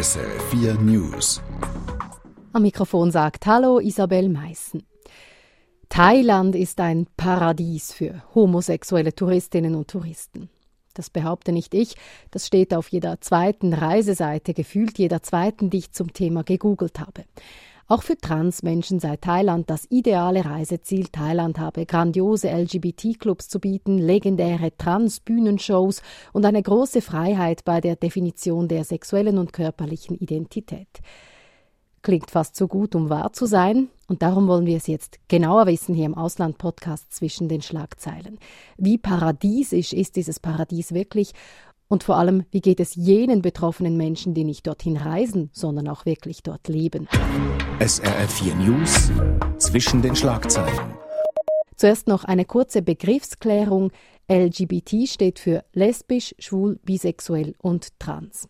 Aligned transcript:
SRF4 0.00 0.80
News. 0.80 1.42
Am 2.54 2.62
Mikrofon 2.62 3.10
sagt 3.10 3.44
Hallo 3.44 3.80
Isabel 3.80 4.30
Meissen. 4.30 4.86
Thailand 5.90 6.56
ist 6.56 6.80
ein 6.80 7.06
Paradies 7.18 7.92
für 7.92 8.22
homosexuelle 8.34 9.14
Touristinnen 9.14 9.74
und 9.74 9.88
Touristen. 9.88 10.48
Das 10.94 11.10
behaupte 11.10 11.52
nicht 11.52 11.74
ich, 11.74 11.96
das 12.30 12.46
steht 12.46 12.72
auf 12.72 12.88
jeder 12.88 13.20
zweiten 13.20 13.74
Reiseseite, 13.74 14.54
gefühlt 14.54 14.96
jeder 14.96 15.22
zweiten, 15.22 15.68
die 15.68 15.76
ich 15.76 15.92
zum 15.92 16.14
Thema 16.14 16.44
gegoogelt 16.44 16.98
habe. 16.98 17.26
Auch 17.90 18.04
für 18.04 18.16
Transmenschen 18.16 19.00
sei 19.00 19.16
Thailand 19.16 19.68
das 19.68 19.84
ideale 19.90 20.44
Reiseziel. 20.44 21.08
Thailand 21.08 21.58
habe 21.58 21.86
grandiose 21.86 22.48
LGBT-Clubs 22.48 23.48
zu 23.48 23.58
bieten, 23.58 23.98
legendäre 23.98 24.70
Trans-Bühnenshows 24.78 26.00
und 26.32 26.44
eine 26.44 26.62
große 26.62 27.02
Freiheit 27.02 27.64
bei 27.64 27.80
der 27.80 27.96
Definition 27.96 28.68
der 28.68 28.84
sexuellen 28.84 29.38
und 29.38 29.52
körperlichen 29.52 30.16
Identität. 30.16 30.86
Klingt 32.02 32.30
fast 32.30 32.54
zu 32.54 32.68
gut, 32.68 32.94
um 32.94 33.10
wahr 33.10 33.32
zu 33.32 33.46
sein, 33.46 33.88
und 34.06 34.22
darum 34.22 34.46
wollen 34.46 34.66
wir 34.66 34.76
es 34.76 34.86
jetzt 34.86 35.18
genauer 35.26 35.66
wissen 35.66 35.92
hier 35.92 36.06
im 36.06 36.16
Ausland-Podcast 36.16 37.12
zwischen 37.12 37.48
den 37.48 37.60
Schlagzeilen. 37.60 38.38
Wie 38.76 38.98
paradiesisch 38.98 39.92
ist 39.92 40.14
dieses 40.14 40.38
Paradies 40.38 40.94
wirklich 40.94 41.32
und 41.90 42.04
vor 42.04 42.16
allem, 42.16 42.44
wie 42.52 42.60
geht 42.60 42.78
es 42.78 42.94
jenen 42.94 43.42
betroffenen 43.42 43.96
Menschen, 43.96 44.32
die 44.32 44.44
nicht 44.44 44.64
dorthin 44.66 44.96
reisen, 44.96 45.50
sondern 45.52 45.88
auch 45.88 46.06
wirklich 46.06 46.44
dort 46.44 46.68
leben? 46.68 47.08
SRF4 47.80 48.54
News 48.54 49.10
zwischen 49.58 50.00
den 50.00 50.14
Schlagzeilen. 50.14 50.94
Zuerst 51.74 52.06
noch 52.06 52.24
eine 52.24 52.44
kurze 52.44 52.82
Begriffsklärung. 52.82 53.90
LGBT 54.28 55.08
steht 55.08 55.40
für 55.40 55.64
lesbisch, 55.72 56.32
schwul, 56.38 56.78
bisexuell 56.84 57.54
und 57.58 57.98
trans. 57.98 58.48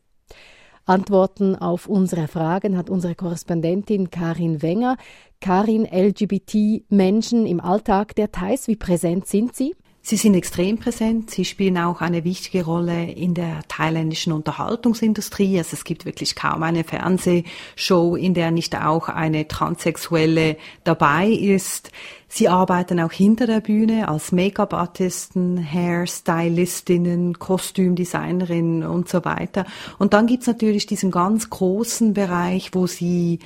Antworten 0.85 1.57
auf 1.57 1.89
unsere 1.89 2.29
Fragen 2.29 2.77
hat 2.77 2.91
unsere 2.91 3.15
Korrespondentin 3.15 4.11
Karin 4.11 4.61
Wenger. 4.61 4.99
Karin, 5.41 5.87
LGBT-Menschen 5.91 7.47
im 7.47 7.61
Alltag 7.61 8.15
der 8.17 8.33
Thais, 8.33 8.69
wie 8.69 8.77
präsent 8.77 9.27
sind 9.27 9.57
sie? 9.57 9.75
Sie 10.03 10.17
sind 10.17 10.35
extrem 10.35 10.79
präsent. 10.79 11.31
Sie 11.31 11.45
spielen 11.45 11.77
auch 11.77 12.01
eine 12.01 12.25
wichtige 12.25 12.65
Rolle 12.65 13.11
in 13.11 13.35
der 13.35 13.61
thailändischen 13.69 14.33
Unterhaltungsindustrie. 14.33 15.59
Also 15.59 15.75
es 15.75 15.85
gibt 15.85 16.07
wirklich 16.07 16.35
kaum 16.35 16.63
eine 16.63 16.85
Fernsehshow, 16.85 18.17
in 18.17 18.33
der 18.33 18.51
nicht 18.51 18.75
auch 18.75 19.11
eine 19.11 19.47
Transsexuelle 19.47 20.57
dabei 20.85 21.29
ist. 21.29 21.93
Sie 22.29 22.49
arbeiten 22.49 22.99
auch 22.99 23.13
hinter 23.13 23.47
der 23.47 23.61
Bühne 23.61 24.09
als 24.09 24.33
Make-up-Artisten, 24.33 25.59
Hairstylistinnen, 25.63 27.39
Kostümdesignerinnen 27.39 28.85
und 28.85 29.09
so 29.09 29.25
weiter. 29.27 29.67
Und 29.99 30.15
dann 30.15 30.27
gibt's 30.27 30.47
natürlich 30.47 30.87
diesen 30.87 31.11
ganz 31.11 31.51
großen 31.51 32.15
Bereich, 32.15 32.71
wo 32.73 32.87
sie 32.87 33.41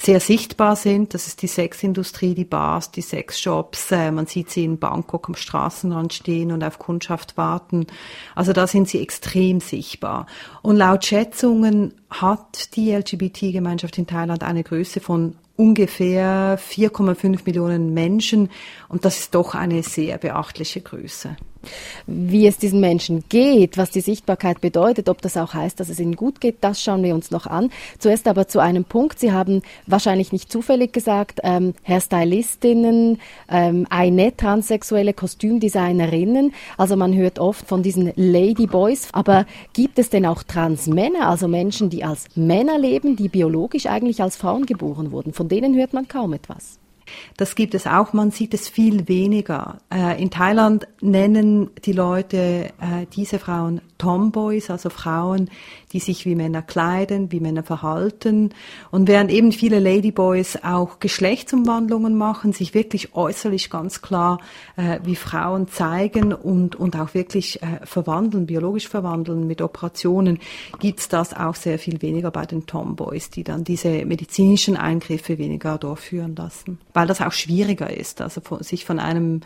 sehr 0.00 0.20
sichtbar 0.20 0.76
sind. 0.76 1.12
Das 1.12 1.26
ist 1.26 1.42
die 1.42 1.48
Sexindustrie, 1.48 2.34
die 2.34 2.44
Bars, 2.44 2.92
die 2.92 3.02
Sexshops. 3.02 3.90
Äh, 3.90 4.12
man 4.12 4.26
sieht 4.26 4.48
sie 4.50 4.64
in 4.64 4.78
Bangkok 4.78 5.28
am 5.28 5.34
Straßenrand 5.34 6.14
stehen 6.14 6.52
und 6.52 6.62
auf 6.62 6.78
Kundschaft 6.78 7.36
warten. 7.36 7.86
Also 8.34 8.52
da 8.52 8.66
sind 8.66 8.88
sie 8.88 9.02
extrem 9.02 9.60
sichtbar. 9.60 10.26
Und 10.62 10.76
laut 10.76 11.04
Schätzungen 11.04 11.94
hat 12.10 12.76
die 12.76 12.92
LGBT-Gemeinschaft 12.92 13.98
in 13.98 14.06
Thailand 14.06 14.44
eine 14.44 14.62
Größe 14.62 15.00
von 15.00 15.36
ungefähr 15.56 16.58
4,5 16.58 17.40
Millionen 17.44 17.92
Menschen. 17.92 18.50
Und 18.88 19.04
das 19.04 19.18
ist 19.18 19.34
doch 19.34 19.56
eine 19.56 19.82
sehr 19.82 20.16
beachtliche 20.18 20.80
Größe 20.80 21.36
wie 22.06 22.46
es 22.46 22.58
diesen 22.58 22.80
Menschen 22.80 23.24
geht, 23.28 23.76
was 23.76 23.90
die 23.90 24.00
Sichtbarkeit 24.00 24.60
bedeutet, 24.60 25.08
ob 25.08 25.22
das 25.22 25.36
auch 25.36 25.54
heißt, 25.54 25.78
dass 25.80 25.88
es 25.88 26.00
ihnen 26.00 26.16
gut 26.16 26.40
geht, 26.40 26.58
das 26.60 26.82
schauen 26.82 27.02
wir 27.02 27.14
uns 27.14 27.30
noch 27.30 27.46
an. 27.46 27.70
Zuerst 27.98 28.28
aber 28.28 28.48
zu 28.48 28.60
einem 28.60 28.84
Punkt. 28.84 29.18
Sie 29.18 29.32
haben 29.32 29.62
wahrscheinlich 29.86 30.32
nicht 30.32 30.50
zufällig 30.50 30.92
gesagt, 30.92 31.40
ähm, 31.42 31.74
Hairstylistinnen, 31.84 33.18
ähm, 33.50 33.86
eine 33.90 34.36
transsexuelle 34.36 35.12
Kostümdesignerinnen. 35.12 36.52
Also 36.76 36.96
man 36.96 37.14
hört 37.14 37.38
oft 37.38 37.66
von 37.66 37.82
diesen 37.82 38.12
Ladyboys. 38.16 39.08
Aber 39.12 39.46
gibt 39.72 39.98
es 39.98 40.10
denn 40.10 40.26
auch 40.26 40.42
Transmänner, 40.42 41.28
also 41.28 41.48
Menschen, 41.48 41.90
die 41.90 42.04
als 42.04 42.26
Männer 42.34 42.78
leben, 42.78 43.16
die 43.16 43.28
biologisch 43.28 43.86
eigentlich 43.86 44.22
als 44.22 44.36
Frauen 44.36 44.66
geboren 44.66 45.12
wurden? 45.12 45.32
Von 45.32 45.48
denen 45.48 45.76
hört 45.76 45.92
man 45.92 46.08
kaum 46.08 46.32
etwas. 46.32 46.78
Das 47.36 47.54
gibt 47.54 47.74
es 47.74 47.86
auch, 47.86 48.12
man 48.12 48.30
sieht 48.30 48.54
es 48.54 48.68
viel 48.68 49.08
weniger. 49.08 49.78
Äh, 49.92 50.20
in 50.20 50.30
Thailand 50.30 50.86
nennen 51.00 51.70
die 51.84 51.92
Leute 51.92 52.36
äh, 52.80 53.06
diese 53.14 53.38
Frauen 53.38 53.80
Tomboys, 53.98 54.70
also 54.70 54.90
Frauen, 54.90 55.50
die 55.92 55.98
sich 55.98 56.24
wie 56.24 56.36
Männer 56.36 56.62
kleiden, 56.62 57.32
wie 57.32 57.40
Männer 57.40 57.64
verhalten. 57.64 58.50
Und 58.90 59.08
während 59.08 59.30
eben 59.30 59.50
viele 59.52 59.80
Ladyboys 59.80 60.58
auch 60.62 61.00
Geschlechtsumwandlungen 61.00 62.16
machen, 62.16 62.52
sich 62.52 62.74
wirklich 62.74 63.14
äußerlich 63.14 63.70
ganz 63.70 64.00
klar 64.00 64.38
äh, 64.76 65.00
wie 65.02 65.16
Frauen 65.16 65.68
zeigen 65.68 66.32
und, 66.32 66.76
und 66.76 66.96
auch 66.96 67.14
wirklich 67.14 67.60
verwandeln, 67.84 68.46
biologisch 68.46 68.88
verwandeln 68.88 69.46
mit 69.46 69.62
Operationen, 69.62 70.38
gibt's 70.78 71.08
das 71.08 71.34
auch 71.34 71.54
sehr 71.54 71.78
viel 71.78 72.00
weniger 72.02 72.30
bei 72.30 72.46
den 72.46 72.66
Tomboys, 72.66 73.30
die 73.30 73.44
dann 73.44 73.64
diese 73.64 74.04
medizinischen 74.04 74.76
Eingriffe 74.76 75.38
weniger 75.38 75.78
durchführen 75.78 76.36
lassen. 76.36 76.78
Weil 76.98 77.06
das 77.06 77.20
auch 77.20 77.30
schwieriger 77.30 77.96
ist, 77.96 78.20
also 78.20 78.40
von, 78.40 78.60
sich 78.64 78.84
von 78.84 78.98
einem, 78.98 79.42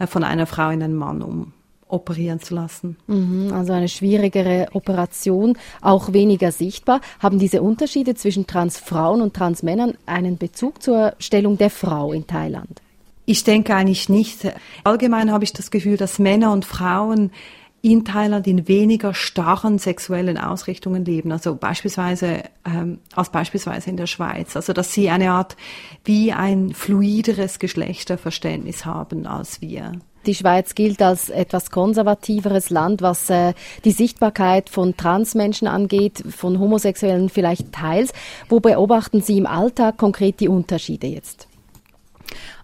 äh, 0.00 0.08
von 0.08 0.24
einer 0.24 0.46
Frau 0.46 0.70
in 0.70 0.82
einen 0.82 0.96
Mann 0.96 1.22
um 1.22 1.52
operieren 1.86 2.40
zu 2.40 2.56
lassen. 2.56 2.96
Mhm, 3.06 3.52
also 3.52 3.72
eine 3.72 3.88
schwierigere 3.88 4.66
Operation, 4.72 5.56
auch 5.80 6.12
weniger 6.12 6.50
sichtbar. 6.50 7.00
Haben 7.20 7.38
diese 7.38 7.62
Unterschiede 7.62 8.16
zwischen 8.16 8.48
Transfrauen 8.48 9.20
und 9.20 9.32
Transmännern 9.32 9.96
einen 10.06 10.38
Bezug 10.38 10.82
zur 10.82 11.14
Stellung 11.20 11.56
der 11.56 11.70
Frau 11.70 12.12
in 12.12 12.26
Thailand? 12.26 12.82
Ich 13.26 13.44
denke 13.44 13.76
eigentlich 13.76 14.08
nicht. 14.08 14.52
Allgemein 14.82 15.30
habe 15.30 15.44
ich 15.44 15.52
das 15.52 15.70
Gefühl, 15.70 15.98
dass 15.98 16.18
Männer 16.18 16.50
und 16.50 16.64
Frauen 16.64 17.30
in 17.80 18.04
Thailand 18.04 18.46
in 18.46 18.66
weniger 18.66 19.14
starren 19.14 19.78
sexuellen 19.78 20.38
Ausrichtungen 20.38 21.04
leben, 21.04 21.32
also 21.32 21.54
beispielsweise 21.54 22.44
ähm, 22.64 22.98
als 23.14 23.30
beispielsweise 23.30 23.90
in 23.90 23.96
der 23.96 24.06
Schweiz, 24.06 24.56
also 24.56 24.72
dass 24.72 24.92
sie 24.92 25.10
eine 25.10 25.30
Art 25.30 25.56
wie 26.04 26.32
ein 26.32 26.74
fluideres 26.74 27.58
Geschlechterverständnis 27.58 28.84
haben 28.84 29.26
als 29.26 29.60
wir. 29.60 29.92
Die 30.26 30.34
Schweiz 30.34 30.74
gilt 30.74 31.00
als 31.00 31.30
etwas 31.30 31.70
konservativeres 31.70 32.70
Land, 32.70 33.00
was 33.00 33.30
äh, 33.30 33.54
die 33.84 33.92
Sichtbarkeit 33.92 34.68
von 34.68 34.96
Transmenschen 34.96 35.68
angeht, 35.68 36.22
von 36.28 36.58
Homosexuellen 36.58 37.30
vielleicht 37.30 37.72
teils. 37.72 38.12
Wo 38.48 38.60
beobachten 38.60 39.22
Sie 39.22 39.38
im 39.38 39.46
Alltag 39.46 39.96
konkret 39.96 40.40
die 40.40 40.48
Unterschiede 40.48 41.06
jetzt? 41.06 41.47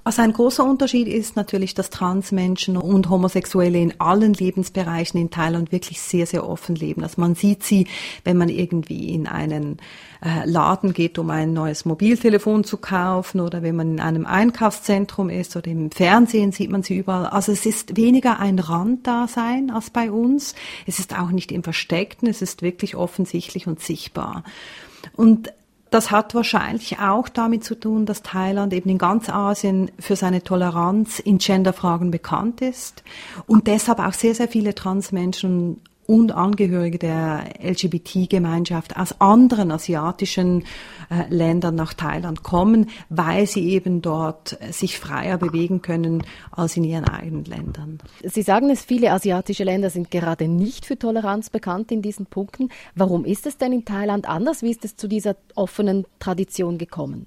Also 0.07 0.21
ein 0.21 0.35
großer 0.35 0.63
Unterschied 0.63 1.09
ist 1.09 1.35
natürlich, 1.35 1.73
dass 1.73 1.89
Transmenschen 1.89 2.77
und 2.77 3.09
Homosexuelle 3.09 3.79
in 3.79 3.99
allen 4.01 4.35
Lebensbereichen 4.35 5.19
in 5.19 5.31
Thailand 5.31 5.73
wirklich 5.73 5.99
sehr, 6.03 6.27
sehr 6.27 6.47
offen 6.47 6.77
leben. 6.77 7.03
Also 7.03 7.19
man 7.23 7.35
sieht 7.35 7.63
sie, 7.63 7.87
wenn 8.23 8.37
man 8.37 8.51
irgendwie 8.51 9.15
in 9.15 9.27
einen 9.27 9.79
äh, 10.23 10.45
Laden 10.45 10.93
geht, 10.93 11.19
um 11.19 11.31
ein 11.31 11.55
neues 11.55 11.87
Mobiltelefon 11.87 12.65
zu 12.65 12.77
kaufen 12.77 13.41
oder 13.41 13.63
wenn 13.63 13.77
man 13.77 13.93
in 13.93 14.01
einem 14.01 14.27
Einkaufszentrum 14.27 15.31
ist 15.31 15.57
oder 15.57 15.69
im 15.69 15.91
Fernsehen 15.91 16.53
sieht 16.53 16.71
man 16.71 16.83
sie 16.83 16.99
überall. 16.99 17.29
Also 17.29 17.53
es 17.53 17.65
ist 17.65 17.97
weniger 17.97 18.41
ein 18.41 18.59
Randdasein 18.59 19.71
als 19.71 19.89
bei 19.89 20.11
uns. 20.11 20.55
Es 20.87 20.99
ist 20.99 21.19
auch 21.19 21.31
nicht 21.31 21.51
im 21.51 21.63
Versteckten, 21.63 22.29
es 22.29 22.43
ist 22.43 22.61
wirklich 22.61 22.95
offensichtlich 22.95 23.67
und 23.67 23.81
sichtbar. 23.81 24.45
Und 25.15 25.51
das 25.95 26.11
hat 26.11 26.35
wahrscheinlich 26.35 26.99
auch 26.99 27.29
damit 27.29 27.63
zu 27.63 27.77
tun, 27.77 28.05
dass 28.05 28.23
Thailand 28.23 28.73
eben 28.73 28.91
in 28.91 28.99
ganz 28.99 29.29
Asien 29.29 29.93
für 30.01 30.17
seine 30.17 30.43
Toleranz 30.43 31.21
in 31.21 31.39
Genderfragen 31.39 32.11
bekannt 32.11 32.61
ist 32.61 33.05
und 33.47 33.69
deshalb 33.69 34.01
auch 34.01 34.13
sehr, 34.13 34.35
sehr 34.35 34.49
viele 34.49 34.75
Transmenschen 34.75 35.81
und 36.07 36.33
Angehörige 36.33 36.99
der 36.99 37.45
LGBT-Gemeinschaft 37.63 38.97
aus 38.97 39.21
anderen 39.21 39.71
asiatischen 39.71 40.65
äh, 41.11 41.29
Ländern 41.29 41.75
nach 41.75 41.95
Thailand 41.95 42.43
kommen, 42.43 42.91
weil 43.09 43.47
sie 43.47 43.69
eben 43.71 44.03
dort 44.03 44.59
sich 44.71 44.99
freier 44.99 45.39
bewegen 45.39 45.83
können 45.83 46.23
als 46.51 46.77
in 46.77 46.85
ihren 46.85 47.05
eigenen 47.05 47.45
Ländern. 47.45 47.99
Sie 48.23 48.43
sagen 48.43 48.71
es, 48.71 48.83
viele 48.83 49.13
asiatische 49.13 49.65
Länder 49.65 49.91
sind 49.91 50.11
gerade 50.11 50.49
nicht 50.49 50.87
für 50.87 50.99
Toleranz 50.99 51.51
bekannt 51.51 51.93
in 51.93 52.03
diesen 52.03 52.27
Punkten. 52.27 52.71
Warum 52.95 53.25
ist 53.25 53.47
es 53.47 53.59
denn 53.59 53.73
in 53.73 53.85
Thailand 53.85 54.29
anders? 54.29 54.63
Wie 54.63 54.71
ist 54.71 54.85
es 54.85 54.97
zu 54.97 55.09
dieser 55.09 55.37
offenen 55.55 56.07
Tradition 56.19 56.79
gekommen? 56.79 57.27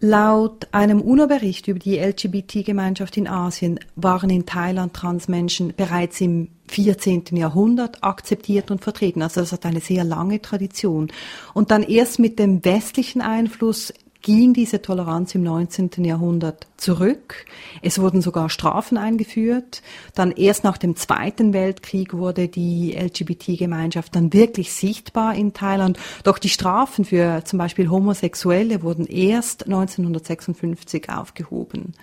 Laut 0.00 0.68
einem 0.72 1.00
UNO-Bericht 1.00 1.68
über 1.68 1.78
die 1.78 1.98
LGBT-Gemeinschaft 1.98 3.16
in 3.16 3.26
Asien 3.26 3.80
waren 3.94 4.28
in 4.28 4.44
Thailand 4.44 4.92
Transmenschen 4.92 5.72
bereits 5.74 6.20
im 6.20 6.48
14. 6.68 7.24
Jahrhundert 7.32 8.04
akzeptiert 8.04 8.70
und 8.70 8.82
vertreten. 8.82 9.22
Also 9.22 9.40
das 9.40 9.52
hat 9.52 9.64
eine 9.64 9.80
sehr 9.80 10.04
lange 10.04 10.42
Tradition. 10.42 11.10
Und 11.54 11.70
dann 11.70 11.82
erst 11.82 12.18
mit 12.18 12.38
dem 12.38 12.62
westlichen 12.64 13.22
Einfluss 13.22 13.92
ging 14.22 14.54
diese 14.54 14.82
Toleranz 14.82 15.34
im 15.34 15.42
19. 15.42 16.04
Jahrhundert 16.04 16.66
zurück. 16.76 17.46
Es 17.82 17.98
wurden 18.00 18.22
sogar 18.22 18.50
Strafen 18.50 18.98
eingeführt. 18.98 19.82
Dann 20.14 20.32
erst 20.32 20.64
nach 20.64 20.78
dem 20.78 20.96
Zweiten 20.96 21.52
Weltkrieg 21.52 22.12
wurde 22.12 22.48
die 22.48 22.92
LGBT-Gemeinschaft 22.92 24.14
dann 24.14 24.32
wirklich 24.32 24.72
sichtbar 24.72 25.34
in 25.34 25.52
Thailand. 25.52 25.98
Doch 26.24 26.38
die 26.38 26.48
Strafen 26.48 27.04
für 27.04 27.44
zum 27.44 27.58
Beispiel 27.58 27.90
Homosexuelle 27.90 28.82
wurden 28.82 29.06
erst 29.06 29.66
1956 29.66 31.08
aufgehoben. 31.10 31.94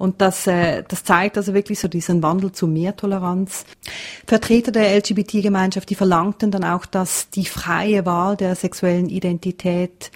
Und 0.00 0.22
das, 0.22 0.46
äh, 0.46 0.82
das 0.88 1.04
zeigt 1.04 1.36
also 1.36 1.52
wirklich 1.52 1.78
so 1.78 1.86
diesen 1.86 2.22
Wandel 2.22 2.52
zu 2.52 2.66
mehr 2.66 2.96
Toleranz. 2.96 3.66
Vertreter 4.26 4.72
der 4.72 4.96
LGBT-Gemeinschaft, 4.96 5.90
die 5.90 5.94
verlangten 5.94 6.50
dann 6.50 6.64
auch, 6.64 6.86
dass 6.86 7.28
die 7.28 7.44
freie 7.44 8.06
Wahl 8.06 8.34
der 8.38 8.54
sexuellen 8.54 9.10
Identität 9.10 10.10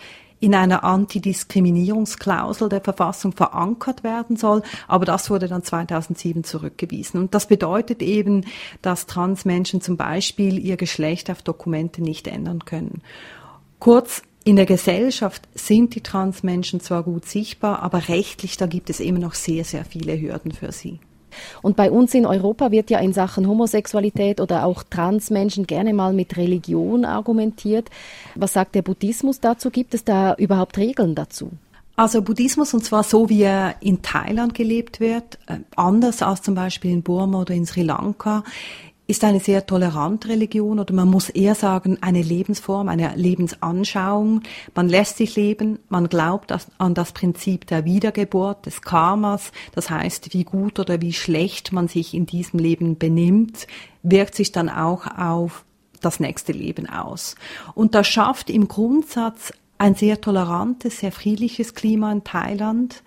in 0.44 0.54
einer 0.54 0.84
Antidiskriminierungsklausel 0.84 2.68
der 2.68 2.82
Verfassung 2.82 3.32
verankert 3.32 4.04
werden 4.04 4.36
soll. 4.36 4.62
Aber 4.86 5.06
das 5.06 5.30
wurde 5.30 5.48
dann 5.48 5.62
2007 5.62 6.44
zurückgewiesen. 6.44 7.18
Und 7.18 7.34
das 7.34 7.48
bedeutet 7.48 8.02
eben, 8.02 8.44
dass 8.82 9.06
Transmenschen 9.06 9.80
zum 9.80 9.96
Beispiel 9.96 10.58
ihr 10.58 10.76
Geschlecht 10.76 11.30
auf 11.30 11.40
Dokumente 11.40 12.02
nicht 12.02 12.26
ändern 12.26 12.66
können. 12.66 13.00
Kurz, 13.78 14.22
in 14.44 14.56
der 14.56 14.66
Gesellschaft 14.66 15.48
sind 15.54 15.94
die 15.94 16.02
Transmenschen 16.02 16.78
zwar 16.80 17.04
gut 17.04 17.24
sichtbar, 17.24 17.82
aber 17.82 18.08
rechtlich, 18.08 18.58
da 18.58 18.66
gibt 18.66 18.90
es 18.90 19.00
immer 19.00 19.20
noch 19.20 19.32
sehr, 19.32 19.64
sehr 19.64 19.86
viele 19.86 20.20
Hürden 20.20 20.52
für 20.52 20.72
sie. 20.72 21.00
Und 21.62 21.76
bei 21.76 21.90
uns 21.90 22.14
in 22.14 22.26
Europa 22.26 22.70
wird 22.70 22.90
ja 22.90 22.98
in 22.98 23.12
Sachen 23.12 23.48
Homosexualität 23.48 24.40
oder 24.40 24.64
auch 24.64 24.82
Transmenschen 24.82 25.66
gerne 25.66 25.94
mal 25.94 26.12
mit 26.12 26.36
Religion 26.36 27.04
argumentiert. 27.04 27.90
Was 28.34 28.52
sagt 28.52 28.74
der 28.74 28.82
Buddhismus 28.82 29.40
dazu? 29.40 29.70
Gibt 29.70 29.94
es 29.94 30.04
da 30.04 30.34
überhaupt 30.34 30.78
Regeln 30.78 31.14
dazu? 31.14 31.50
Also 31.96 32.22
Buddhismus, 32.22 32.74
und 32.74 32.84
zwar 32.84 33.04
so, 33.04 33.28
wie 33.28 33.42
er 33.42 33.76
in 33.80 34.02
Thailand 34.02 34.54
gelebt 34.54 34.98
wird, 34.98 35.38
äh, 35.46 35.58
anders 35.76 36.22
als 36.22 36.42
zum 36.42 36.56
Beispiel 36.56 36.90
in 36.90 37.02
Burma 37.02 37.40
oder 37.40 37.54
in 37.54 37.66
Sri 37.66 37.82
Lanka, 37.82 38.42
ist 39.06 39.22
eine 39.22 39.40
sehr 39.40 39.66
tolerante 39.66 40.28
Religion 40.28 40.78
oder 40.78 40.94
man 40.94 41.08
muss 41.08 41.28
eher 41.28 41.54
sagen 41.54 41.98
eine 42.00 42.22
Lebensform, 42.22 42.88
eine 42.88 43.14
Lebensanschauung. 43.14 44.42
Man 44.74 44.88
lässt 44.88 45.18
sich 45.18 45.36
leben, 45.36 45.78
man 45.88 46.08
glaubt 46.08 46.54
an 46.78 46.94
das 46.94 47.12
Prinzip 47.12 47.66
der 47.66 47.84
Wiedergeburt, 47.84 48.64
des 48.64 48.80
Karmas, 48.80 49.52
das 49.74 49.90
heißt, 49.90 50.32
wie 50.32 50.44
gut 50.44 50.78
oder 50.78 51.02
wie 51.02 51.12
schlecht 51.12 51.72
man 51.72 51.88
sich 51.88 52.14
in 52.14 52.24
diesem 52.24 52.58
Leben 52.58 52.96
benimmt, 52.96 53.66
wirkt 54.02 54.34
sich 54.34 54.52
dann 54.52 54.70
auch 54.70 55.06
auf 55.18 55.64
das 56.00 56.20
nächste 56.20 56.52
Leben 56.52 56.88
aus. 56.88 57.34
Und 57.74 57.94
das 57.94 58.06
schafft 58.06 58.48
im 58.48 58.68
Grundsatz 58.68 59.52
ein 59.76 59.94
sehr 59.94 60.20
tolerantes, 60.20 61.00
sehr 61.00 61.12
friedliches 61.12 61.74
Klima 61.74 62.10
in 62.10 62.24
Thailand. 62.24 63.02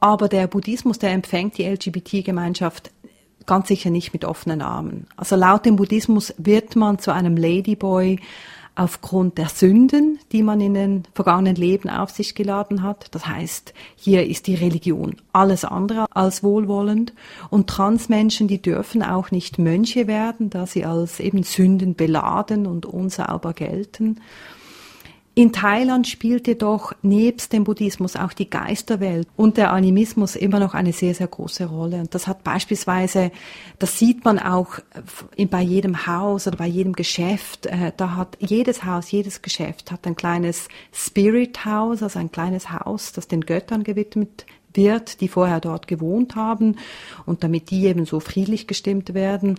Aber 0.00 0.28
der 0.28 0.46
Buddhismus, 0.46 0.98
der 0.98 1.10
empfängt 1.10 1.58
die 1.58 1.64
LGBT-Gemeinschaft 1.64 2.90
ganz 3.46 3.68
sicher 3.68 3.90
nicht 3.90 4.12
mit 4.12 4.24
offenen 4.24 4.62
Armen. 4.62 5.06
Also 5.16 5.36
laut 5.36 5.64
dem 5.64 5.76
Buddhismus 5.76 6.34
wird 6.38 6.76
man 6.76 6.98
zu 6.98 7.12
einem 7.12 7.36
Ladyboy 7.36 8.18
aufgrund 8.74 9.36
der 9.36 9.48
Sünden, 9.48 10.18
die 10.32 10.42
man 10.42 10.60
in 10.60 10.74
den 10.74 11.02
vergangenen 11.12 11.56
Leben 11.56 11.90
auf 11.90 12.10
sich 12.10 12.34
geladen 12.34 12.82
hat. 12.82 13.08
Das 13.10 13.26
heißt, 13.26 13.74
hier 13.96 14.26
ist 14.26 14.46
die 14.46 14.54
Religion 14.54 15.16
alles 15.32 15.64
andere 15.64 16.06
als 16.12 16.42
wohlwollend. 16.42 17.12
Und 17.50 17.68
Transmenschen, 17.68 18.48
die 18.48 18.62
dürfen 18.62 19.02
auch 19.02 19.30
nicht 19.30 19.58
Mönche 19.58 20.06
werden, 20.06 20.48
da 20.50 20.66
sie 20.66 20.84
als 20.84 21.20
eben 21.20 21.42
Sünden 21.42 21.94
beladen 21.94 22.66
und 22.66 22.86
unsauber 22.86 23.52
gelten. 23.52 24.20
In 25.36 25.52
Thailand 25.52 26.08
spielt 26.08 26.48
jedoch 26.48 26.92
nebst 27.02 27.52
dem 27.52 27.62
Buddhismus 27.62 28.16
auch 28.16 28.32
die 28.32 28.50
Geisterwelt 28.50 29.28
und 29.36 29.56
der 29.58 29.72
Animismus 29.72 30.34
immer 30.34 30.58
noch 30.58 30.74
eine 30.74 30.92
sehr, 30.92 31.14
sehr 31.14 31.28
große 31.28 31.66
Rolle. 31.66 32.00
Und 32.00 32.14
das 32.14 32.26
hat 32.26 32.42
beispielsweise, 32.42 33.30
das 33.78 33.96
sieht 33.96 34.24
man 34.24 34.40
auch 34.40 34.80
bei 35.48 35.62
jedem 35.62 36.06
Haus 36.08 36.48
oder 36.48 36.56
bei 36.56 36.66
jedem 36.66 36.94
Geschäft, 36.94 37.66
äh, 37.66 37.92
da 37.96 38.16
hat 38.16 38.36
jedes 38.40 38.84
Haus, 38.84 39.12
jedes 39.12 39.40
Geschäft 39.40 39.92
hat 39.92 40.04
ein 40.04 40.16
kleines 40.16 40.68
Spirit 40.92 41.64
House, 41.64 42.02
also 42.02 42.18
ein 42.18 42.32
kleines 42.32 42.72
Haus, 42.72 43.12
das 43.12 43.28
den 43.28 43.42
Göttern 43.42 43.84
gewidmet 43.84 44.46
wird, 44.74 45.20
die 45.20 45.28
vorher 45.28 45.60
dort 45.60 45.86
gewohnt 45.86 46.34
haben 46.34 46.76
und 47.24 47.44
damit 47.44 47.70
die 47.70 47.84
eben 47.86 48.04
so 48.04 48.18
friedlich 48.18 48.66
gestimmt 48.66 49.14
werden. 49.14 49.58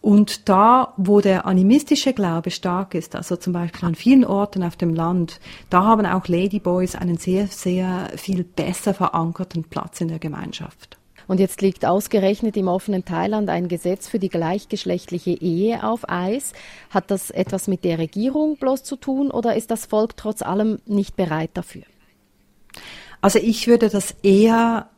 Und 0.00 0.48
da, 0.48 0.94
wo 0.96 1.20
der 1.20 1.44
animistische 1.46 2.12
Glaube 2.12 2.50
stark 2.50 2.94
ist, 2.94 3.16
also 3.16 3.36
zum 3.36 3.52
Beispiel 3.52 3.88
an 3.88 3.94
vielen 3.94 4.24
Orten 4.24 4.62
auf 4.62 4.76
dem 4.76 4.94
Land, 4.94 5.40
da 5.70 5.84
haben 5.84 6.06
auch 6.06 6.28
Ladyboys 6.28 6.94
einen 6.94 7.16
sehr, 7.16 7.48
sehr 7.48 8.10
viel 8.16 8.44
besser 8.44 8.94
verankerten 8.94 9.64
Platz 9.64 10.00
in 10.00 10.08
der 10.08 10.20
Gemeinschaft. 10.20 10.98
Und 11.26 11.40
jetzt 11.40 11.60
liegt 11.60 11.84
ausgerechnet 11.84 12.56
im 12.56 12.68
offenen 12.68 13.04
Thailand 13.04 13.50
ein 13.50 13.68
Gesetz 13.68 14.08
für 14.08 14.18
die 14.18 14.30
gleichgeschlechtliche 14.30 15.32
Ehe 15.32 15.84
auf 15.84 16.08
Eis. 16.08 16.54
Hat 16.88 17.10
das 17.10 17.30
etwas 17.30 17.68
mit 17.68 17.84
der 17.84 17.98
Regierung 17.98 18.56
bloß 18.56 18.82
zu 18.82 18.96
tun 18.96 19.30
oder 19.30 19.54
ist 19.54 19.70
das 19.70 19.84
Volk 19.84 20.16
trotz 20.16 20.40
allem 20.40 20.78
nicht 20.86 21.16
bereit 21.16 21.50
dafür? 21.52 21.82
Also 23.20 23.38
ich 23.40 23.66
würde 23.66 23.90
das 23.90 24.12
eher 24.22 24.88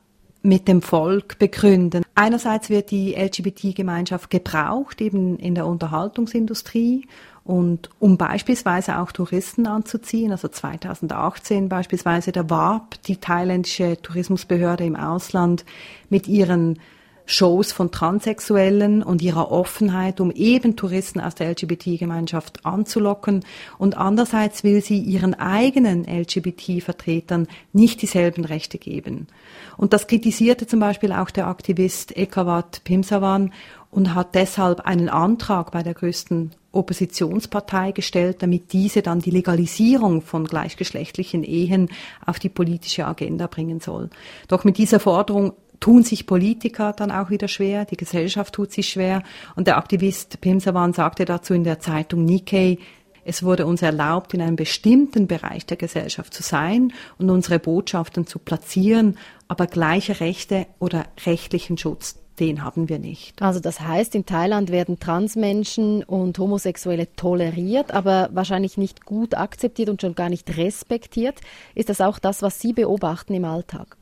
mit 0.43 0.69
dem 0.69 0.83
Volk 0.83 1.39
begründen. 1.39 2.03
Einerseits 2.15 2.71
wird 2.71 2.91
die 2.91 3.15
LGBT-Gemeinschaft 3.15 4.31
gebraucht, 4.31 5.01
eben 5.01 5.39
in 5.39 5.55
der 5.55 5.67
Unterhaltungsindustrie 5.67 7.07
und 7.45 7.91
um 7.99 8.17
beispielsweise 8.17 8.99
auch 8.99 9.13
Touristen 9.13 9.67
anzuziehen. 9.67 10.31
Also 10.31 10.49
2018 10.49 11.69
beispielsweise, 11.69 12.33
da 12.33 12.49
warb 12.49 13.03
die 13.03 13.17
thailändische 13.17 14.01
Tourismusbehörde 14.01 14.85
im 14.85 14.97
Ausland 14.97 15.65
mit 16.09 16.29
ihren 16.29 16.79
Shows 17.27 17.73
von 17.73 17.91
Transsexuellen 17.91 19.03
und 19.03 19.23
ihrer 19.23 19.51
Offenheit, 19.51 20.21
um 20.21 20.31
eben 20.31 20.77
Touristen 20.77 21.21
aus 21.21 21.35
der 21.35 21.51
LGBT-Gemeinschaft 21.51 22.65
anzulocken. 22.67 23.45
Und 23.79 23.97
andererseits 23.97 24.65
will 24.65 24.83
sie 24.83 24.99
ihren 24.99 25.35
eigenen 25.35 26.05
LGBT-Vertretern 26.05 27.49
nicht 27.73 28.03
dieselben 28.03 28.45
Rechte 28.45 28.79
geben. 28.79 29.29
Und 29.77 29.93
das 29.93 30.07
kritisierte 30.07 30.67
zum 30.67 30.81
Beispiel 30.81 31.13
auch 31.13 31.31
der 31.31 31.47
Aktivist 31.47 32.17
Ekawat 32.17 32.83
Pimsawan 32.85 33.53
und 33.91 34.15
hat 34.15 34.35
deshalb 34.35 34.81
einen 34.81 35.09
Antrag 35.09 35.73
bei 35.73 35.83
der 35.83 35.95
größten 35.95 36.53
Oppositionspartei 36.73 37.91
gestellt, 37.93 38.43
damit 38.43 38.73
diese 38.73 39.03
dann 39.03 39.21
die 39.21 39.33
Legalisierung 39.33 40.23
von 40.23 40.45
gleichgeschlechtlichen 40.45 41.43
Ehen 41.43 41.89
auf 42.25 42.39
die 42.39 42.49
politische 42.49 43.07
Agenda 43.07 43.49
bringen 43.49 43.81
soll. 43.81 44.11
Doch 44.47 44.63
mit 44.65 44.79
dieser 44.79 45.01
Forderung 45.01 45.55
tun 45.81 46.03
sich 46.03 46.27
Politiker 46.27 46.93
dann 46.93 47.11
auch 47.11 47.31
wieder 47.31 47.49
schwer, 47.49 47.85
die 47.87 47.97
Gesellschaft 47.97 48.55
tut 48.55 48.73
sich 48.73 48.91
schwer. 48.91 49.23
Und 49.56 49.67
der 49.67 49.79
Aktivist 49.79 50.41
Pimsawan 50.41 50.93
sagte 50.93 51.25
dazu 51.25 51.55
in 51.55 51.65
der 51.65 51.81
Zeitung 51.81 52.25
Nikkei, 52.25 52.79
es 53.25 53.43
wurde 53.43 53.67
uns 53.67 53.82
erlaubt, 53.82 54.35
in 54.35 54.41
einem 54.41 54.56
bestimmten 54.56 55.26
Bereich 55.26 55.66
der 55.66 55.76
Gesellschaft 55.76 56.33
zu 56.33 56.43
sein 56.43 56.93
und 57.19 57.31
unsere 57.31 57.59
Botschaften 57.59 58.26
zu 58.26 58.38
platzieren, 58.38 59.19
aber 59.49 59.66
gleiche 59.66 60.21
Rechte 60.21 60.66
oder 60.78 61.05
rechtlichen 61.26 61.76
Schutz, 61.76 62.16
den 62.38 62.64
haben 62.64 62.88
wir 62.88 62.99
nicht. 62.99 63.40
Also 63.43 63.61
das 63.61 63.81
heißt, 63.81 64.14
in 64.14 64.25
Thailand 64.25 64.71
werden 64.71 64.99
Transmenschen 64.99 66.02
und 66.02 66.38
Homosexuelle 66.38 67.14
toleriert, 67.14 67.93
aber 67.93 68.31
wahrscheinlich 68.33 68.78
nicht 68.78 69.05
gut 69.05 69.35
akzeptiert 69.35 69.90
und 69.90 70.00
schon 70.00 70.14
gar 70.14 70.31
nicht 70.31 70.57
respektiert. 70.57 71.40
Ist 71.75 71.90
das 71.90 72.00
auch 72.00 72.19
das, 72.19 72.43
was 72.43 72.59
Sie 72.61 72.73
beobachten 72.73 73.35
im 73.35 73.45
Alltag? 73.45 73.99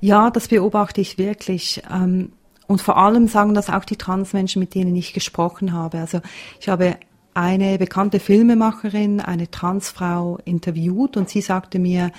Ja, 0.00 0.30
das 0.30 0.48
beobachte 0.48 1.00
ich 1.00 1.18
wirklich. 1.18 1.82
Ähm, 1.90 2.32
und 2.66 2.80
vor 2.80 2.96
allem 2.96 3.28
sagen 3.28 3.54
das 3.54 3.68
auch 3.68 3.84
die 3.84 3.96
Transmenschen, 3.96 4.60
mit 4.60 4.74
denen 4.74 4.96
ich 4.96 5.12
gesprochen 5.12 5.72
habe. 5.72 5.98
Also 5.98 6.20
ich 6.60 6.68
habe 6.68 6.96
eine 7.34 7.78
bekannte 7.78 8.20
Filmemacherin, 8.20 9.20
eine 9.20 9.50
Transfrau 9.50 10.38
interviewt 10.44 11.16
und 11.16 11.28
sie 11.28 11.40
sagte 11.40 11.78
mir, 11.78 12.12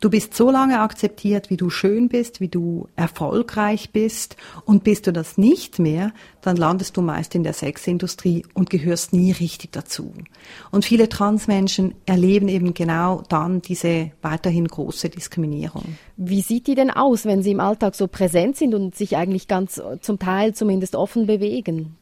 Du 0.00 0.08
bist 0.08 0.34
so 0.34 0.50
lange 0.50 0.80
akzeptiert, 0.80 1.50
wie 1.50 1.58
du 1.58 1.68
schön 1.68 2.08
bist, 2.08 2.40
wie 2.40 2.48
du 2.48 2.88
erfolgreich 2.96 3.90
bist. 3.90 4.36
Und 4.64 4.82
bist 4.82 5.06
du 5.06 5.12
das 5.12 5.36
nicht 5.36 5.78
mehr, 5.78 6.12
dann 6.40 6.56
landest 6.56 6.96
du 6.96 7.02
meist 7.02 7.34
in 7.34 7.44
der 7.44 7.52
Sexindustrie 7.52 8.46
und 8.54 8.70
gehörst 8.70 9.12
nie 9.12 9.30
richtig 9.32 9.72
dazu. 9.72 10.14
Und 10.70 10.86
viele 10.86 11.10
Transmenschen 11.10 11.94
erleben 12.06 12.48
eben 12.48 12.72
genau 12.72 13.22
dann 13.28 13.60
diese 13.60 14.12
weiterhin 14.22 14.66
große 14.68 15.10
Diskriminierung. 15.10 15.84
Wie 16.16 16.40
sieht 16.40 16.66
die 16.66 16.74
denn 16.74 16.90
aus, 16.90 17.26
wenn 17.26 17.42
sie 17.42 17.50
im 17.50 17.60
Alltag 17.60 17.94
so 17.94 18.08
präsent 18.08 18.56
sind 18.56 18.74
und 18.74 18.94
sich 18.94 19.18
eigentlich 19.18 19.48
ganz 19.48 19.82
zum 20.00 20.18
Teil 20.18 20.54
zumindest 20.54 20.96
offen 20.96 21.26
bewegen? 21.26 21.98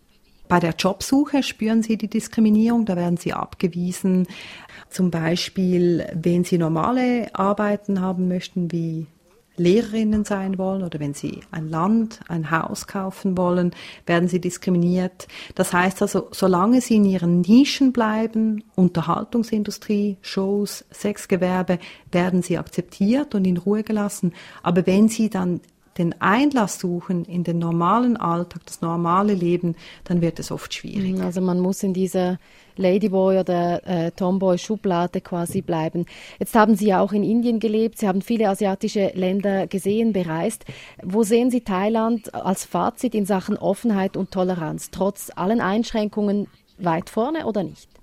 Bei 0.48 0.60
der 0.60 0.74
Jobsuche 0.78 1.42
spüren 1.42 1.82
Sie 1.82 1.96
die 1.96 2.08
Diskriminierung, 2.08 2.86
da 2.86 2.96
werden 2.96 3.18
Sie 3.18 3.32
abgewiesen. 3.32 4.26
Zum 4.88 5.10
Beispiel, 5.10 6.06
wenn 6.14 6.44
Sie 6.44 6.58
normale 6.58 7.34
Arbeiten 7.34 8.00
haben 8.00 8.28
möchten, 8.28 8.72
wie 8.72 9.06
Lehrerinnen 9.58 10.24
sein 10.24 10.56
wollen 10.56 10.82
oder 10.82 11.00
wenn 11.00 11.14
sie 11.14 11.40
ein 11.50 11.68
Land, 11.68 12.20
ein 12.28 12.50
Haus 12.50 12.86
kaufen 12.86 13.36
wollen, 13.36 13.72
werden 14.06 14.28
sie 14.28 14.40
diskriminiert. 14.40 15.28
Das 15.54 15.72
heißt 15.72 16.00
also, 16.00 16.28
solange 16.30 16.80
sie 16.80 16.96
in 16.96 17.04
ihren 17.04 17.40
Nischen 17.40 17.92
bleiben, 17.92 18.64
Unterhaltungsindustrie, 18.76 20.16
Shows, 20.22 20.84
Sexgewerbe, 20.90 21.78
werden 22.12 22.42
sie 22.42 22.58
akzeptiert 22.58 23.34
und 23.34 23.46
in 23.46 23.56
Ruhe 23.56 23.82
gelassen. 23.82 24.32
Aber 24.62 24.86
wenn 24.86 25.08
sie 25.08 25.28
dann 25.28 25.60
den 25.98 26.20
Einlass 26.20 26.78
suchen 26.78 27.24
in 27.24 27.44
den 27.44 27.58
normalen 27.58 28.16
Alltag, 28.16 28.62
das 28.66 28.80
normale 28.80 29.34
Leben, 29.34 29.74
dann 30.04 30.20
wird 30.20 30.38
es 30.38 30.50
oft 30.50 30.72
schwierig. 30.72 31.16
Mhm, 31.16 31.22
also 31.22 31.40
man 31.40 31.60
muss 31.60 31.82
in 31.82 31.92
dieser 31.92 32.38
Ladyboy 32.76 33.38
oder 33.38 33.86
äh, 33.86 34.12
Tomboy-Schublade 34.12 35.20
quasi 35.20 35.62
bleiben. 35.62 36.06
Jetzt 36.38 36.54
haben 36.54 36.76
Sie 36.76 36.86
ja 36.86 37.00
auch 37.00 37.12
in 37.12 37.24
Indien 37.24 37.58
gelebt, 37.58 37.98
Sie 37.98 38.06
haben 38.06 38.22
viele 38.22 38.48
asiatische 38.48 39.10
Länder 39.14 39.66
gesehen, 39.66 40.12
bereist. 40.12 40.64
Wo 41.02 41.24
sehen 41.24 41.50
Sie 41.50 41.62
Thailand 41.62 42.32
als 42.34 42.64
Fazit 42.64 43.14
in 43.14 43.26
Sachen 43.26 43.56
Offenheit 43.56 44.16
und 44.16 44.30
Toleranz, 44.30 44.90
trotz 44.90 45.30
allen 45.34 45.60
Einschränkungen 45.60 46.46
weit 46.78 47.10
vorne 47.10 47.46
oder 47.46 47.64
nicht? 47.64 47.97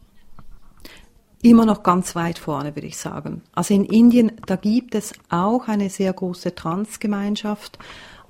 Immer 1.46 1.66
noch 1.66 1.84
ganz 1.84 2.16
weit 2.16 2.40
vorne, 2.40 2.76
würde 2.76 2.88
ich 2.88 2.98
sagen. 2.98 3.44
Also 3.54 3.74
in 3.74 3.86
Indien, 3.86 4.32
da 4.48 4.56
gibt 4.56 4.96
es 4.96 5.14
auch 5.30 5.68
eine 5.68 5.90
sehr 5.90 6.12
große 6.12 6.56
Transgemeinschaft, 6.56 7.78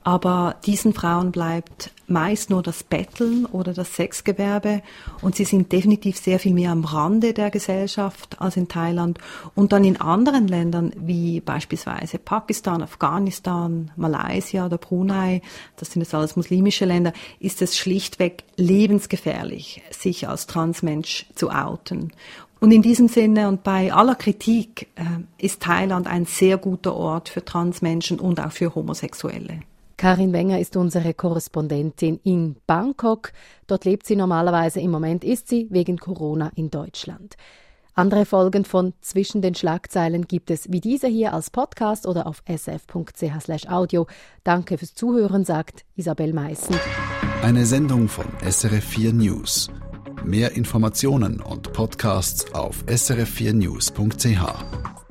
aber 0.04 0.58
diesen 0.66 0.94
Frauen 0.94 1.32
bleibt 1.32 1.92
meist 2.08 2.50
nur 2.50 2.62
das 2.62 2.84
Betteln 2.84 3.46
oder 3.46 3.74
das 3.74 3.96
Sexgewerbe 3.96 4.82
und 5.22 5.36
sie 5.36 5.46
sind 5.46 5.72
definitiv 5.72 6.18
sehr 6.18 6.40
viel 6.40 6.54
mehr 6.54 6.72
am 6.72 6.84
Rande 6.84 7.34
der 7.34 7.50
Gesellschaft 7.50 8.40
als 8.40 8.58
in 8.58 8.68
Thailand. 8.68 9.18
Und 9.56 9.72
dann 9.72 9.84
in 9.84 10.00
anderen 10.00 10.48
Ländern 10.48 10.92
wie 10.96 11.40
beispielsweise 11.40 12.20
Pakistan, 12.20 12.84
Afghanistan, 12.84 13.92
Malaysia 13.96 14.66
oder 14.66 14.78
Brunei, 14.78 15.42
das 15.78 15.92
sind 15.92 16.02
jetzt 16.02 16.14
alles 16.14 16.36
muslimische 16.36 16.86
Länder, 16.86 17.14
ist 17.40 17.62
es 17.62 17.78
schlichtweg 17.78 18.44
lebensgefährlich, 18.58 19.82
sich 19.90 20.28
als 20.28 20.48
Transmensch 20.48 21.26
zu 21.36 21.50
outen. 21.50 22.12
Und 22.60 22.72
in 22.72 22.82
diesem 22.82 23.08
Sinne 23.08 23.48
und 23.48 23.64
bei 23.64 23.94
aller 23.94 24.16
Kritik 24.16 24.88
äh, 24.96 25.04
ist 25.38 25.62
Thailand 25.62 26.08
ein 26.08 26.26
sehr 26.26 26.58
guter 26.58 26.96
Ort 26.96 27.30
für 27.30 27.44
Transmenschen 27.44 28.20
und 28.20 28.40
auch 28.40 28.52
für 28.52 28.74
Homosexuelle. 28.74 29.60
Karin 29.98 30.34
Wenger 30.34 30.60
ist 30.60 30.76
unsere 30.76 31.14
Korrespondentin 31.14 32.20
in 32.24 32.58
Bangkok. 32.68 33.32
Dort 33.68 33.86
lebt 33.86 34.06
sie 34.06 34.16
normalerweise. 34.16 34.82
Im 34.82 34.92
Moment 34.92 35.24
ist 35.24 35.48
sie 35.48 35.68
wegen 35.70 35.98
Corona 35.98 36.52
in 36.56 36.70
Deutschland. 36.70 37.36
Andere 37.94 38.26
Folgen 38.26 38.66
von 38.66 38.94
Zwischen 39.00 39.42
den 39.42 39.56
Schlagzeilen 39.56 40.28
gibt 40.28 40.52
es 40.52 40.70
wie 40.70 40.82
diese 40.82 41.08
hier 41.08 41.34
als 41.34 41.50
Podcast 41.50 42.06
oder 42.06 42.28
auf 42.28 42.44
sf.ch/audio. 42.46 44.06
Danke 44.44 44.78
fürs 44.78 44.96
Zuhören, 44.96 45.46
sagt 45.46 45.86
Isabel 45.96 46.34
Meissen. 46.34 46.76
Eine 47.42 47.66
Sendung 47.66 48.10
von 48.10 48.26
SRF4 48.44 49.14
News. 49.14 49.72
Mehr 50.24 50.54
Informationen 50.54 51.42
und 51.42 51.74
Podcasts 51.74 52.54
auf 52.54 52.84
srf4news.ch. 52.86 55.05